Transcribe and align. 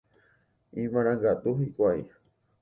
Imarangatu 0.85 1.49
hikuái. 1.59 2.01